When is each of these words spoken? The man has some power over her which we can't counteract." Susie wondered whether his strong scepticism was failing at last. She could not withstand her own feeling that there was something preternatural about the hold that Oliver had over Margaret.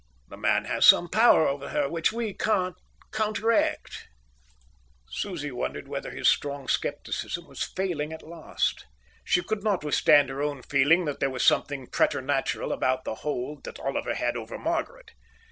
The 0.29 0.35
man 0.35 0.65
has 0.65 0.87
some 0.87 1.09
power 1.09 1.47
over 1.47 1.69
her 1.69 1.87
which 1.87 2.11
we 2.11 2.33
can't 2.33 2.75
counteract." 3.11 4.07
Susie 5.07 5.51
wondered 5.51 5.87
whether 5.87 6.09
his 6.09 6.27
strong 6.27 6.67
scepticism 6.67 7.47
was 7.47 7.61
failing 7.63 8.11
at 8.11 8.23
last. 8.23 8.87
She 9.23 9.43
could 9.43 9.61
not 9.63 9.83
withstand 9.83 10.29
her 10.29 10.41
own 10.41 10.63
feeling 10.63 11.05
that 11.05 11.19
there 11.19 11.29
was 11.29 11.45
something 11.45 11.85
preternatural 11.85 12.71
about 12.71 13.03
the 13.03 13.13
hold 13.21 13.63
that 13.65 13.79
Oliver 13.79 14.15
had 14.15 14.35
over 14.35 14.57
Margaret. 14.57 15.11